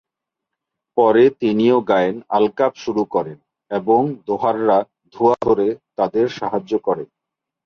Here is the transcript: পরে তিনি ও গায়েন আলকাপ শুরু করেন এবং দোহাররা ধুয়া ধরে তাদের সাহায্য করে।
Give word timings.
পরে 0.97 1.23
তিনি 1.41 1.65
ও 1.71 1.79
গায়েন 1.89 2.15
আলকাপ 2.29 2.73
শুরু 2.75 3.03
করেন 3.05 3.37
এবং 3.71 4.01
দোহাররা 4.27 4.77
ধুয়া 5.13 5.35
ধরে 5.41 5.67
তাদের 5.97 6.25
সাহায্য 6.39 6.73
করে। 6.87 7.03